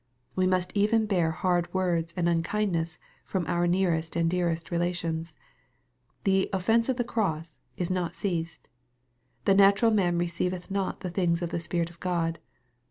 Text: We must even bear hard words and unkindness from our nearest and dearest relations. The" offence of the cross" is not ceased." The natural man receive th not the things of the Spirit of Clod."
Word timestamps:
We 0.35 0.47
must 0.47 0.71
even 0.73 1.05
bear 1.05 1.29
hard 1.29 1.71
words 1.75 2.11
and 2.17 2.27
unkindness 2.27 2.97
from 3.23 3.45
our 3.45 3.67
nearest 3.67 4.15
and 4.15 4.27
dearest 4.27 4.71
relations. 4.71 5.35
The" 6.23 6.49
offence 6.53 6.89
of 6.89 6.97
the 6.97 7.03
cross" 7.03 7.59
is 7.77 7.91
not 7.91 8.15
ceased." 8.15 8.67
The 9.45 9.53
natural 9.53 9.91
man 9.91 10.17
receive 10.17 10.53
th 10.53 10.71
not 10.71 11.01
the 11.01 11.11
things 11.11 11.43
of 11.43 11.51
the 11.51 11.59
Spirit 11.59 11.91
of 11.91 11.99
Clod." 11.99 12.39